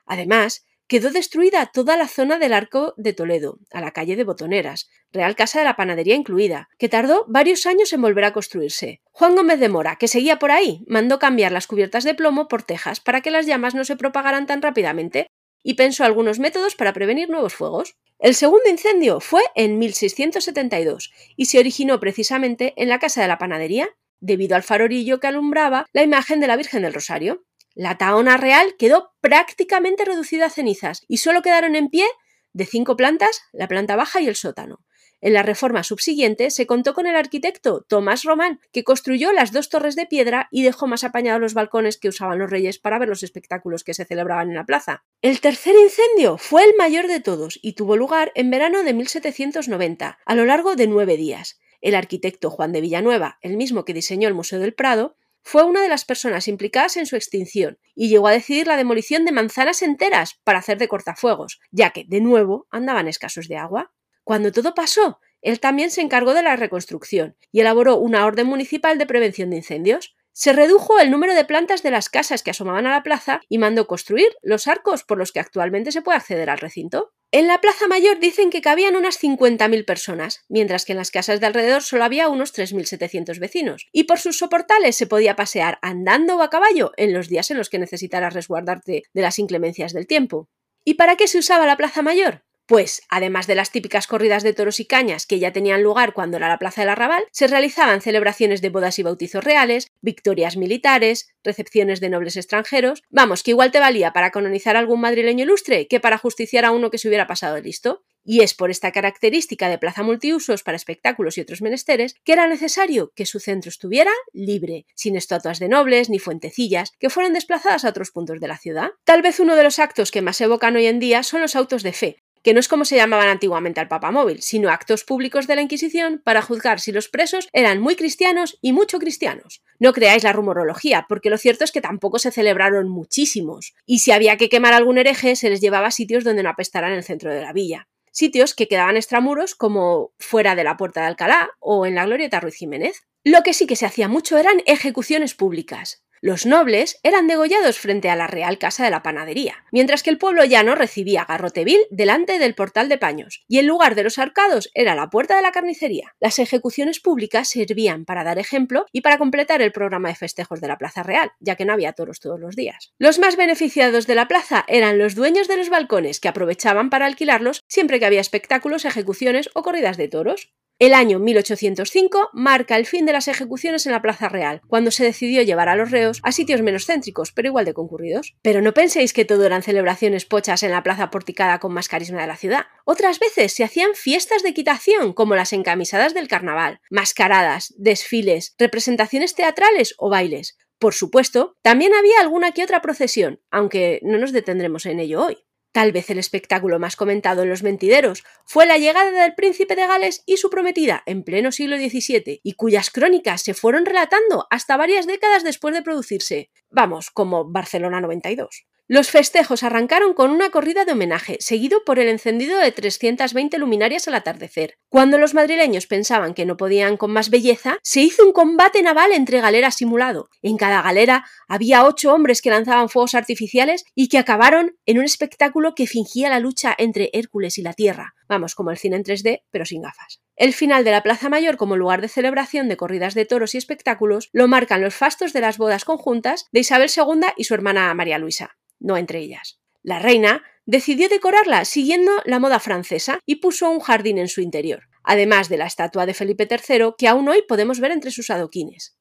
Además, 0.04 0.66
quedó 0.86 1.10
destruida 1.10 1.70
toda 1.72 1.96
la 1.96 2.08
zona 2.08 2.38
del 2.38 2.52
Arco 2.52 2.94
de 2.96 3.12
Toledo, 3.12 3.58
a 3.72 3.80
la 3.80 3.92
calle 3.92 4.16
de 4.16 4.24
Botoneras, 4.24 4.88
Real 5.12 5.36
Casa 5.36 5.58
de 5.58 5.64
la 5.64 5.76
Panadería 5.76 6.14
incluida, 6.14 6.68
que 6.78 6.88
tardó 6.88 7.24
varios 7.28 7.66
años 7.66 7.92
en 7.92 8.02
volver 8.02 8.24
a 8.24 8.32
construirse. 8.32 9.00
Juan 9.12 9.34
Gómez 9.34 9.60
de 9.60 9.68
Mora, 9.68 9.96
que 9.96 10.08
seguía 10.08 10.38
por 10.38 10.50
ahí, 10.50 10.84
mandó 10.86 11.18
cambiar 11.18 11.52
las 11.52 11.66
cubiertas 11.66 12.04
de 12.04 12.14
plomo 12.14 12.48
por 12.48 12.62
tejas 12.62 13.00
para 13.00 13.20
que 13.20 13.30
las 13.30 13.46
llamas 13.46 13.74
no 13.74 13.84
se 13.84 13.96
propagaran 13.96 14.46
tan 14.46 14.62
rápidamente 14.62 15.28
y 15.62 15.74
pensó 15.74 16.04
algunos 16.04 16.38
métodos 16.38 16.76
para 16.76 16.92
prevenir 16.92 17.30
nuevos 17.30 17.54
fuegos. 17.54 17.96
El 18.18 18.34
segundo 18.34 18.68
incendio 18.68 19.18
fue 19.20 19.42
en 19.54 19.78
1672 19.78 21.12
y 21.36 21.46
se 21.46 21.58
originó 21.58 21.98
precisamente 21.98 22.74
en 22.76 22.88
la 22.88 22.98
casa 22.98 23.22
de 23.22 23.28
la 23.28 23.38
panadería, 23.38 23.88
debido 24.20 24.56
al 24.56 24.62
farorillo 24.62 25.20
que 25.20 25.26
alumbraba 25.26 25.86
la 25.92 26.02
imagen 26.02 26.40
de 26.40 26.46
la 26.46 26.56
Virgen 26.56 26.82
del 26.82 26.94
Rosario. 26.94 27.44
La 27.74 27.98
taona 27.98 28.36
real 28.36 28.76
quedó 28.78 29.12
prácticamente 29.20 30.04
reducida 30.04 30.46
a 30.46 30.50
cenizas 30.50 31.04
y 31.08 31.18
solo 31.18 31.42
quedaron 31.42 31.74
en 31.74 31.88
pie 31.88 32.06
de 32.52 32.66
cinco 32.66 32.96
plantas, 32.96 33.42
la 33.52 33.66
planta 33.66 33.96
baja 33.96 34.20
y 34.20 34.28
el 34.28 34.36
sótano. 34.36 34.84
En 35.20 35.32
la 35.32 35.42
reforma 35.42 35.82
subsiguiente 35.82 36.50
se 36.50 36.66
contó 36.66 36.92
con 36.92 37.06
el 37.06 37.16
arquitecto 37.16 37.80
Tomás 37.88 38.24
Román, 38.24 38.60
que 38.72 38.84
construyó 38.84 39.32
las 39.32 39.52
dos 39.52 39.70
torres 39.70 39.96
de 39.96 40.04
piedra 40.04 40.48
y 40.50 40.62
dejó 40.62 40.86
más 40.86 41.02
apañados 41.02 41.40
los 41.40 41.54
balcones 41.54 41.96
que 41.96 42.08
usaban 42.08 42.38
los 42.38 42.50
reyes 42.50 42.78
para 42.78 42.98
ver 42.98 43.08
los 43.08 43.22
espectáculos 43.22 43.84
que 43.84 43.94
se 43.94 44.04
celebraban 44.04 44.50
en 44.50 44.56
la 44.56 44.66
plaza. 44.66 45.02
El 45.22 45.40
tercer 45.40 45.74
incendio 45.82 46.36
fue 46.36 46.64
el 46.64 46.74
mayor 46.76 47.06
de 47.06 47.20
todos 47.20 47.58
y 47.62 47.72
tuvo 47.72 47.96
lugar 47.96 48.32
en 48.34 48.50
verano 48.50 48.84
de 48.84 48.92
1790, 48.92 50.18
a 50.24 50.34
lo 50.34 50.44
largo 50.44 50.76
de 50.76 50.86
nueve 50.86 51.16
días. 51.16 51.58
El 51.80 51.94
arquitecto 51.94 52.50
Juan 52.50 52.72
de 52.72 52.82
Villanueva, 52.82 53.38
el 53.40 53.56
mismo 53.56 53.86
que 53.86 53.94
diseñó 53.94 54.28
el 54.28 54.34
Museo 54.34 54.58
del 54.58 54.74
Prado, 54.74 55.16
fue 55.44 55.62
una 55.62 55.82
de 55.82 55.88
las 55.88 56.06
personas 56.06 56.48
implicadas 56.48 56.96
en 56.96 57.04
su 57.04 57.16
extinción 57.16 57.78
y 57.94 58.08
llegó 58.08 58.28
a 58.28 58.32
decidir 58.32 58.66
la 58.66 58.78
demolición 58.78 59.26
de 59.26 59.32
manzanas 59.32 59.82
enteras 59.82 60.40
para 60.42 60.58
hacer 60.58 60.78
de 60.78 60.88
cortafuegos, 60.88 61.60
ya 61.70 61.90
que, 61.90 62.04
de 62.08 62.22
nuevo, 62.22 62.66
andaban 62.70 63.08
escasos 63.08 63.46
de 63.46 63.58
agua. 63.58 63.92
Cuando 64.24 64.52
todo 64.52 64.74
pasó, 64.74 65.20
él 65.42 65.60
también 65.60 65.90
se 65.90 66.00
encargó 66.00 66.32
de 66.32 66.42
la 66.42 66.56
reconstrucción 66.56 67.36
y 67.52 67.60
elaboró 67.60 67.96
una 67.98 68.24
orden 68.24 68.46
municipal 68.46 68.96
de 68.96 69.04
prevención 69.04 69.50
de 69.50 69.56
incendios. 69.56 70.16
Se 70.32 70.54
redujo 70.54 70.98
el 70.98 71.10
número 71.10 71.34
de 71.34 71.44
plantas 71.44 71.82
de 71.82 71.90
las 71.90 72.08
casas 72.08 72.42
que 72.42 72.50
asomaban 72.50 72.86
a 72.86 72.92
la 72.92 73.02
plaza 73.02 73.42
y 73.50 73.58
mandó 73.58 73.86
construir 73.86 74.28
los 74.42 74.66
arcos 74.66 75.04
por 75.04 75.18
los 75.18 75.30
que 75.30 75.40
actualmente 75.40 75.92
se 75.92 76.00
puede 76.00 76.16
acceder 76.16 76.48
al 76.48 76.58
recinto. 76.58 77.12
En 77.36 77.48
la 77.48 77.60
Plaza 77.60 77.88
Mayor 77.88 78.20
dicen 78.20 78.48
que 78.48 78.62
cabían 78.62 78.94
unas 78.94 79.20
50.000 79.20 79.84
personas, 79.84 80.44
mientras 80.48 80.84
que 80.84 80.92
en 80.92 80.98
las 80.98 81.10
casas 81.10 81.40
de 81.40 81.46
alrededor 81.46 81.82
solo 81.82 82.04
había 82.04 82.28
unos 82.28 82.54
3.700 82.54 83.40
vecinos, 83.40 83.88
y 83.90 84.04
por 84.04 84.20
sus 84.20 84.38
soportales 84.38 84.94
se 84.94 85.08
podía 85.08 85.34
pasear 85.34 85.80
andando 85.82 86.36
o 86.36 86.42
a 86.42 86.48
caballo 86.48 86.92
en 86.96 87.12
los 87.12 87.28
días 87.28 87.50
en 87.50 87.56
los 87.56 87.70
que 87.70 87.80
necesitaras 87.80 88.34
resguardarte 88.34 89.02
de 89.12 89.20
las 89.20 89.40
inclemencias 89.40 89.92
del 89.92 90.06
tiempo. 90.06 90.48
¿Y 90.84 90.94
para 90.94 91.16
qué 91.16 91.26
se 91.26 91.38
usaba 91.38 91.66
la 91.66 91.76
Plaza 91.76 92.02
Mayor? 92.02 92.44
Pues, 92.66 93.02
además 93.10 93.46
de 93.46 93.54
las 93.54 93.70
típicas 93.70 94.06
corridas 94.06 94.42
de 94.42 94.54
toros 94.54 94.80
y 94.80 94.86
cañas 94.86 95.26
que 95.26 95.38
ya 95.38 95.52
tenían 95.52 95.82
lugar 95.82 96.14
cuando 96.14 96.38
era 96.38 96.48
la 96.48 96.58
Plaza 96.58 96.80
del 96.80 96.88
Arrabal, 96.88 97.24
se 97.30 97.46
realizaban 97.46 98.00
celebraciones 98.00 98.62
de 98.62 98.70
bodas 98.70 98.98
y 98.98 99.02
bautizos 99.02 99.44
reales, 99.44 99.88
victorias 100.00 100.56
militares, 100.56 101.28
recepciones 101.42 102.00
de 102.00 102.08
nobles 102.08 102.36
extranjeros. 102.36 103.02
Vamos, 103.10 103.42
que 103.42 103.50
igual 103.50 103.70
te 103.70 103.80
valía 103.80 104.12
para 104.12 104.30
canonizar 104.30 104.76
a 104.76 104.78
algún 104.78 105.00
madrileño 105.00 105.44
ilustre 105.44 105.88
que 105.88 106.00
para 106.00 106.16
justiciar 106.16 106.64
a 106.64 106.70
uno 106.70 106.90
que 106.90 106.98
se 106.98 107.08
hubiera 107.08 107.26
pasado 107.26 107.56
de 107.56 107.62
listo. 107.62 108.02
Y 108.26 108.40
es 108.40 108.54
por 108.54 108.70
esta 108.70 108.90
característica 108.90 109.68
de 109.68 109.76
plaza 109.76 110.02
multiusos 110.02 110.62
para 110.62 110.76
espectáculos 110.76 111.36
y 111.36 111.42
otros 111.42 111.60
menesteres 111.60 112.14
que 112.24 112.32
era 112.32 112.46
necesario 112.46 113.12
que 113.14 113.26
su 113.26 113.38
centro 113.38 113.68
estuviera 113.68 114.12
libre, 114.32 114.86
sin 114.94 115.16
estatuas 115.16 115.58
de 115.58 115.68
nobles 115.68 116.08
ni 116.08 116.18
fuentecillas 116.18 116.92
que 116.98 117.10
fueran 117.10 117.34
desplazadas 117.34 117.84
a 117.84 117.90
otros 117.90 118.10
puntos 118.10 118.40
de 118.40 118.48
la 118.48 118.56
ciudad. 118.56 118.92
Tal 119.04 119.20
vez 119.20 119.40
uno 119.40 119.56
de 119.56 119.64
los 119.64 119.78
actos 119.78 120.10
que 120.10 120.22
más 120.22 120.40
evocan 120.40 120.74
hoy 120.74 120.86
en 120.86 121.00
día 121.00 121.22
son 121.22 121.42
los 121.42 121.54
autos 121.54 121.82
de 121.82 121.92
fe, 121.92 122.23
que 122.44 122.54
no 122.54 122.60
es 122.60 122.68
como 122.68 122.84
se 122.84 122.94
llamaban 122.94 123.28
antiguamente 123.28 123.80
al 123.80 123.88
papamóvil, 123.88 124.42
sino 124.42 124.70
actos 124.70 125.02
públicos 125.02 125.48
de 125.48 125.56
la 125.56 125.62
Inquisición 125.62 126.20
para 126.22 126.42
juzgar 126.42 126.78
si 126.78 126.92
los 126.92 127.08
presos 127.08 127.48
eran 127.52 127.80
muy 127.80 127.96
cristianos 127.96 128.58
y 128.60 128.72
mucho 128.72 128.98
cristianos. 128.98 129.64
No 129.80 129.92
creáis 129.92 130.22
la 130.22 130.32
rumorología, 130.32 131.06
porque 131.08 131.30
lo 131.30 131.38
cierto 131.38 131.64
es 131.64 131.72
que 131.72 131.80
tampoco 131.80 132.20
se 132.20 132.30
celebraron 132.30 132.88
muchísimos, 132.88 133.74
y 133.86 134.00
si 134.00 134.12
había 134.12 134.36
que 134.36 134.48
quemar 134.48 134.74
algún 134.74 134.98
hereje 134.98 135.34
se 135.34 135.50
les 135.50 135.60
llevaba 135.60 135.88
a 135.88 135.90
sitios 135.90 136.22
donde 136.22 136.42
no 136.42 136.50
apestaran 136.50 136.92
el 136.92 137.02
centro 137.02 137.32
de 137.32 137.40
la 137.40 137.52
villa 137.52 137.88
sitios 138.14 138.54
que 138.54 138.68
quedaban 138.68 138.96
extramuros 138.96 139.54
como 139.54 140.12
fuera 140.20 140.54
de 140.54 140.62
la 140.64 140.76
Puerta 140.76 141.00
de 141.00 141.08
Alcalá 141.08 141.50
o 141.58 141.84
en 141.84 141.96
la 141.96 142.06
Glorieta 142.06 142.38
Ruiz 142.38 142.54
Jiménez. 142.54 143.02
Lo 143.24 143.42
que 143.42 143.52
sí 143.52 143.66
que 143.66 143.76
se 143.76 143.86
hacía 143.86 144.06
mucho 144.06 144.38
eran 144.38 144.62
ejecuciones 144.66 145.34
públicas. 145.34 146.04
Los 146.26 146.46
nobles 146.46 146.98
eran 147.02 147.26
degollados 147.26 147.78
frente 147.78 148.08
a 148.08 148.16
la 148.16 148.26
Real 148.26 148.56
Casa 148.56 148.82
de 148.82 148.90
la 148.90 149.02
Panadería, 149.02 149.66
mientras 149.70 150.02
que 150.02 150.08
el 150.08 150.16
pueblo 150.16 150.42
llano 150.46 150.74
recibía 150.74 151.26
garrote 151.28 151.64
vil 151.64 151.82
delante 151.90 152.38
del 152.38 152.54
portal 152.54 152.88
de 152.88 152.96
paños, 152.96 153.44
y 153.46 153.58
el 153.58 153.66
lugar 153.66 153.94
de 153.94 154.04
los 154.04 154.18
arcados 154.18 154.70
era 154.72 154.94
la 154.94 155.10
puerta 155.10 155.36
de 155.36 155.42
la 155.42 155.52
carnicería. 155.52 156.14
Las 156.20 156.38
ejecuciones 156.38 156.98
públicas 156.98 157.50
servían 157.50 158.06
para 158.06 158.24
dar 158.24 158.38
ejemplo 158.38 158.86
y 158.90 159.02
para 159.02 159.18
completar 159.18 159.60
el 159.60 159.70
programa 159.70 160.08
de 160.08 160.14
festejos 160.14 160.62
de 160.62 160.68
la 160.68 160.78
Plaza 160.78 161.02
Real, 161.02 161.30
ya 161.40 161.56
que 161.56 161.66
no 161.66 161.74
había 161.74 161.92
toros 161.92 162.20
todos 162.20 162.40
los 162.40 162.56
días. 162.56 162.94
Los 162.96 163.18
más 163.18 163.36
beneficiados 163.36 164.06
de 164.06 164.14
la 164.14 164.26
plaza 164.26 164.64
eran 164.66 164.96
los 164.96 165.14
dueños 165.14 165.46
de 165.46 165.58
los 165.58 165.68
balcones, 165.68 166.20
que 166.20 166.28
aprovechaban 166.28 166.88
para 166.88 167.04
alquilarlos 167.04 167.60
siempre 167.68 168.00
que 168.00 168.06
había 168.06 168.22
espectáculos, 168.22 168.86
ejecuciones 168.86 169.50
o 169.52 169.62
corridas 169.62 169.98
de 169.98 170.08
toros. 170.08 170.54
El 170.80 170.92
año 170.92 171.20
1805 171.20 172.30
marca 172.32 172.76
el 172.76 172.84
fin 172.84 173.06
de 173.06 173.12
las 173.12 173.28
ejecuciones 173.28 173.86
en 173.86 173.92
la 173.92 174.02
Plaza 174.02 174.28
Real, 174.28 174.60
cuando 174.66 174.90
se 174.90 175.04
decidió 175.04 175.40
llevar 175.42 175.68
a 175.68 175.76
los 175.76 175.92
reos 175.92 176.18
a 176.24 176.32
sitios 176.32 176.62
menos 176.62 176.86
céntricos, 176.86 177.30
pero 177.30 177.46
igual 177.46 177.64
de 177.64 177.74
concurridos. 177.74 178.34
Pero 178.42 178.60
no 178.60 178.74
penséis 178.74 179.12
que 179.12 179.24
todo 179.24 179.46
eran 179.46 179.62
celebraciones 179.62 180.24
pochas 180.24 180.64
en 180.64 180.72
la 180.72 180.82
plaza 180.82 181.10
porticada 181.10 181.60
con 181.60 181.72
más 181.72 181.86
carisma 181.86 182.22
de 182.22 182.26
la 182.26 182.36
ciudad. 182.36 182.66
Otras 182.84 183.20
veces 183.20 183.52
se 183.52 183.62
hacían 183.62 183.94
fiestas 183.94 184.42
de 184.42 184.48
equitación, 184.48 185.12
como 185.12 185.36
las 185.36 185.52
encamisadas 185.52 186.12
del 186.12 186.26
carnaval, 186.26 186.80
mascaradas, 186.90 187.72
desfiles, 187.76 188.56
representaciones 188.58 189.36
teatrales 189.36 189.94
o 189.96 190.10
bailes. 190.10 190.58
Por 190.80 190.92
supuesto, 190.92 191.56
también 191.62 191.94
había 191.94 192.18
alguna 192.20 192.50
que 192.50 192.64
otra 192.64 192.82
procesión, 192.82 193.40
aunque 193.52 194.00
no 194.02 194.18
nos 194.18 194.32
detendremos 194.32 194.86
en 194.86 194.98
ello 194.98 195.24
hoy. 195.24 195.38
Tal 195.74 195.90
vez 195.90 196.08
el 196.08 196.20
espectáculo 196.20 196.78
más 196.78 196.94
comentado 196.94 197.42
en 197.42 197.48
los 197.48 197.64
mentideros 197.64 198.22
fue 198.44 198.64
la 198.64 198.78
llegada 198.78 199.10
del 199.10 199.34
príncipe 199.34 199.74
de 199.74 199.88
Gales 199.88 200.22
y 200.24 200.36
su 200.36 200.48
prometida 200.48 201.02
en 201.04 201.24
pleno 201.24 201.50
siglo 201.50 201.76
XVII, 201.76 202.40
y 202.44 202.52
cuyas 202.52 202.90
crónicas 202.90 203.42
se 203.42 203.54
fueron 203.54 203.84
relatando 203.84 204.46
hasta 204.50 204.76
varias 204.76 205.08
décadas 205.08 205.42
después 205.42 205.74
de 205.74 205.82
producirse. 205.82 206.52
Vamos, 206.70 207.10
como 207.10 207.50
Barcelona 207.50 208.00
92. 208.00 208.66
Los 208.86 209.10
festejos 209.10 209.62
arrancaron 209.62 210.12
con 210.12 210.30
una 210.30 210.50
corrida 210.50 210.84
de 210.84 210.92
homenaje, 210.92 211.38
seguido 211.40 211.84
por 211.86 211.98
el 211.98 212.06
encendido 212.06 212.58
de 212.58 212.70
320 212.70 213.56
luminarias 213.56 214.08
al 214.08 214.14
atardecer. 214.14 214.76
Cuando 214.90 215.16
los 215.16 215.32
madrileños 215.32 215.86
pensaban 215.86 216.34
que 216.34 216.44
no 216.44 216.58
podían 216.58 216.98
con 216.98 217.10
más 217.10 217.30
belleza, 217.30 217.78
se 217.82 218.02
hizo 218.02 218.26
un 218.26 218.34
combate 218.34 218.82
naval 218.82 219.12
entre 219.12 219.40
galeras 219.40 219.76
simulado. 219.76 220.28
En 220.42 220.58
cada 220.58 220.82
galera 220.82 221.24
había 221.48 221.86
ocho 221.86 222.12
hombres 222.12 222.42
que 222.42 222.50
lanzaban 222.50 222.90
fuegos 222.90 223.14
artificiales 223.14 223.86
y 223.94 224.08
que 224.08 224.18
acabaron 224.18 224.76
en 224.84 224.98
un 224.98 225.04
espectáculo 225.06 225.74
que 225.74 225.86
fingía 225.86 226.28
la 226.28 226.38
lucha 226.38 226.74
entre 226.76 227.08
Hércules 227.14 227.56
y 227.56 227.62
la 227.62 227.72
Tierra. 227.72 228.14
Vamos, 228.28 228.54
como 228.54 228.70
el 228.70 228.76
cine 228.76 228.96
en 228.96 229.04
3D, 229.04 229.44
pero 229.50 229.64
sin 229.64 229.80
gafas. 229.80 230.20
El 230.36 230.52
final 230.52 230.84
de 230.84 230.90
la 230.90 231.02
Plaza 231.02 231.30
Mayor 231.30 231.56
como 231.56 231.78
lugar 231.78 232.02
de 232.02 232.08
celebración 232.08 232.68
de 232.68 232.76
corridas 232.76 233.14
de 233.14 233.24
toros 233.24 233.54
y 233.54 233.58
espectáculos 233.58 234.28
lo 234.34 234.46
marcan 234.46 234.82
los 234.82 234.94
fastos 234.94 235.32
de 235.32 235.40
las 235.40 235.56
bodas 235.56 235.86
conjuntas 235.86 236.48
de 236.52 236.60
Isabel 236.60 236.90
II 236.94 237.28
y 237.38 237.44
su 237.44 237.54
hermana 237.54 237.94
María 237.94 238.18
Luisa 238.18 238.58
no 238.84 238.96
entre 238.96 239.18
ellas. 239.18 239.58
La 239.82 239.98
reina 239.98 240.44
decidió 240.66 241.08
decorarla 241.08 241.64
siguiendo 241.64 242.12
la 242.24 242.38
moda 242.38 242.60
francesa 242.60 243.18
y 243.26 243.36
puso 243.36 243.70
un 243.70 243.80
jardín 243.80 244.18
en 244.18 244.28
su 244.28 244.40
interior, 244.40 244.88
además 245.02 245.48
de 245.48 245.56
la 245.56 245.66
estatua 245.66 246.06
de 246.06 246.14
Felipe 246.14 246.48
III 246.48 246.94
que 246.96 247.08
aún 247.08 247.28
hoy 247.28 247.42
podemos 247.48 247.80
ver 247.80 247.90
entre 247.90 248.10
sus 248.10 248.30
adoquines. 248.30 248.96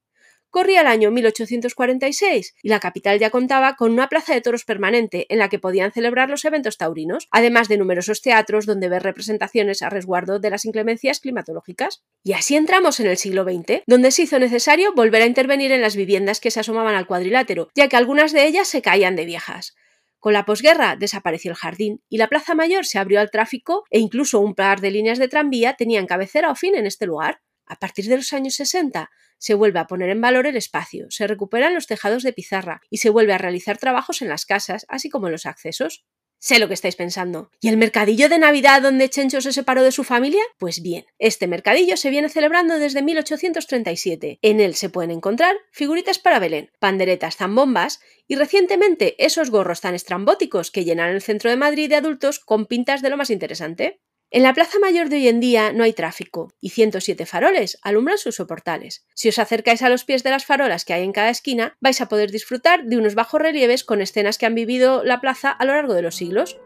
Corría 0.53 0.81
el 0.81 0.87
año 0.87 1.09
1846 1.09 2.53
y 2.61 2.69
la 2.69 2.79
capital 2.79 3.17
ya 3.17 3.31
contaba 3.31 3.75
con 3.75 3.91
una 3.91 4.07
plaza 4.07 4.35
de 4.35 4.41
toros 4.41 4.65
permanente 4.65 5.25
en 5.29 5.39
la 5.39 5.49
que 5.49 5.57
podían 5.57 5.91
celebrar 5.91 6.29
los 6.29 6.45
eventos 6.45 6.77
taurinos, 6.77 7.27
además 7.31 7.69
de 7.69 7.79
numerosos 7.79 8.21
teatros 8.21 8.67
donde 8.67 8.87
ver 8.87 9.01
representaciones 9.01 9.81
a 9.81 9.89
resguardo 9.89 10.37
de 10.37 10.51
las 10.51 10.65
inclemencias 10.65 11.21
climatológicas. 11.21 12.03
Y 12.23 12.33
así 12.33 12.55
entramos 12.55 12.99
en 12.99 13.07
el 13.07 13.17
siglo 13.17 13.45
XX, 13.45 13.81
donde 13.87 14.11
se 14.11 14.21
hizo 14.21 14.37
necesario 14.37 14.93
volver 14.93 15.23
a 15.23 15.25
intervenir 15.25 15.71
en 15.71 15.81
las 15.81 15.95
viviendas 15.95 16.39
que 16.39 16.51
se 16.51 16.59
asomaban 16.59 16.93
al 16.93 17.07
cuadrilátero, 17.07 17.69
ya 17.73 17.87
que 17.87 17.97
algunas 17.97 18.31
de 18.31 18.45
ellas 18.45 18.67
se 18.67 18.83
caían 18.83 19.15
de 19.15 19.25
viejas. 19.25 19.73
Con 20.19 20.33
la 20.33 20.45
posguerra 20.45 20.95
desapareció 20.95 21.49
el 21.49 21.57
jardín 21.57 22.03
y 22.09 22.17
la 22.17 22.27
Plaza 22.27 22.53
Mayor 22.53 22.85
se 22.85 22.99
abrió 22.99 23.19
al 23.21 23.31
tráfico 23.31 23.85
e 23.89 23.97
incluso 23.97 24.39
un 24.39 24.53
par 24.53 24.81
de 24.81 24.91
líneas 24.91 25.17
de 25.17 25.29
tranvía 25.29 25.73
tenían 25.73 26.05
cabecera 26.05 26.51
o 26.51 26.55
fin 26.55 26.75
en 26.75 26.85
este 26.85 27.07
lugar. 27.07 27.41
A 27.65 27.77
partir 27.77 28.05
de 28.05 28.17
los 28.17 28.33
años 28.33 28.55
60 28.55 29.09
se 29.37 29.53
vuelve 29.53 29.79
a 29.79 29.87
poner 29.87 30.09
en 30.09 30.21
valor 30.21 30.47
el 30.47 30.57
espacio, 30.57 31.07
se 31.09 31.27
recuperan 31.27 31.73
los 31.73 31.87
tejados 31.87 32.23
de 32.23 32.33
pizarra 32.33 32.81
y 32.89 32.97
se 32.97 33.09
vuelve 33.09 33.33
a 33.33 33.37
realizar 33.37 33.77
trabajos 33.77 34.21
en 34.21 34.29
las 34.29 34.45
casas, 34.45 34.85
así 34.89 35.09
como 35.09 35.27
en 35.27 35.33
los 35.33 35.45
accesos. 35.45 36.05
Sé 36.43 36.59
lo 36.59 36.67
que 36.67 36.73
estáis 36.73 36.97
pensando. 36.97 37.49
¿Y 37.61 37.69
el 37.69 37.77
mercadillo 37.77 38.27
de 38.27 38.37
Navidad 38.37 38.81
donde 38.81 39.09
Chencho 39.09 39.39
se 39.39 39.53
separó 39.53 39.81
de 39.81 39.93
su 39.93 40.03
familia? 40.03 40.43
Pues 40.59 40.81
bien, 40.81 41.05
este 41.17 41.47
mercadillo 41.47 41.95
se 41.95 42.09
viene 42.09 42.27
celebrando 42.27 42.79
desde 42.79 43.01
1837. 43.01 44.39
En 44.41 44.59
él 44.59 44.75
se 44.75 44.89
pueden 44.89 45.11
encontrar 45.11 45.55
figuritas 45.71 46.19
para 46.19 46.39
Belén, 46.39 46.69
panderetas 46.79 47.37
zambombas 47.37 48.01
y 48.27 48.35
recientemente 48.35 49.15
esos 49.23 49.51
gorros 49.51 49.79
tan 49.79 49.95
estrambóticos 49.95 50.69
que 50.69 50.83
llenan 50.83 51.11
el 51.11 51.21
centro 51.21 51.49
de 51.49 51.55
Madrid 51.55 51.87
de 51.87 51.95
adultos 51.95 52.39
con 52.39 52.65
pintas 52.65 53.01
de 53.01 53.09
lo 53.09 53.15
más 53.15 53.29
interesante. 53.29 54.01
En 54.35 54.41
la 54.41 54.55
Plaza 54.55 54.79
Mayor 54.79 55.09
de 55.09 55.17
hoy 55.17 55.27
en 55.27 55.39
día 55.39 55.73
no 55.73 55.83
hay 55.83 55.93
tráfico 55.93 56.51
y 56.59 56.71
107 56.71 57.27
faroles 57.27 57.77
alumbran 57.83 58.17
sus 58.17 58.33
soportales. 58.33 59.05
Si 59.13 59.29
os 59.29 59.37
acercáis 59.37 59.83
a 59.83 59.89
los 59.89 60.05
pies 60.05 60.23
de 60.23 60.31
las 60.31 60.43
farolas 60.43 60.85
que 60.85 60.93
hay 60.93 61.03
en 61.03 61.11
cada 61.11 61.29
esquina, 61.29 61.77
vais 61.81 62.01
a 62.01 62.09
poder 62.09 62.31
disfrutar 62.31 62.83
de 62.85 62.97
unos 62.97 63.13
bajos 63.13 63.39
relieves 63.39 63.83
con 63.83 64.01
escenas 64.01 64.39
que 64.39 64.47
han 64.47 64.55
vivido 64.55 65.03
la 65.03 65.21
plaza 65.21 65.51
a 65.51 65.65
lo 65.65 65.73
largo 65.73 65.93
de 65.93 66.01
los 66.01 66.15
siglos. 66.15 66.57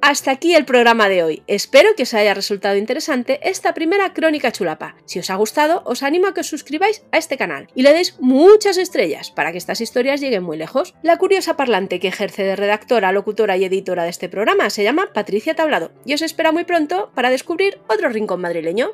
Hasta 0.00 0.30
aquí 0.30 0.54
el 0.54 0.64
programa 0.64 1.08
de 1.08 1.24
hoy. 1.24 1.42
Espero 1.48 1.90
que 1.96 2.04
os 2.04 2.14
haya 2.14 2.32
resultado 2.32 2.76
interesante 2.76 3.40
esta 3.42 3.74
primera 3.74 4.12
crónica 4.12 4.52
chulapa. 4.52 4.94
Si 5.06 5.18
os 5.18 5.28
ha 5.28 5.34
gustado, 5.34 5.82
os 5.84 6.02
animo 6.02 6.28
a 6.28 6.34
que 6.34 6.40
os 6.40 6.46
suscribáis 6.46 7.02
a 7.10 7.18
este 7.18 7.36
canal 7.36 7.68
y 7.74 7.82
le 7.82 7.92
deis 7.92 8.16
muchas 8.20 8.78
estrellas 8.78 9.30
para 9.32 9.50
que 9.50 9.58
estas 9.58 9.80
historias 9.80 10.20
lleguen 10.20 10.44
muy 10.44 10.56
lejos. 10.56 10.94
La 11.02 11.16
curiosa 11.16 11.56
parlante 11.56 11.98
que 11.98 12.08
ejerce 12.08 12.44
de 12.44 12.56
redactora, 12.56 13.12
locutora 13.12 13.56
y 13.56 13.64
editora 13.64 14.04
de 14.04 14.10
este 14.10 14.28
programa 14.28 14.70
se 14.70 14.84
llama 14.84 15.12
Patricia 15.12 15.54
Tablado 15.54 15.90
y 16.04 16.14
os 16.14 16.22
espera 16.22 16.52
muy 16.52 16.64
pronto 16.64 17.10
para 17.14 17.30
descubrir 17.30 17.80
otro 17.88 18.08
rincón 18.08 18.40
madrileño. 18.40 18.92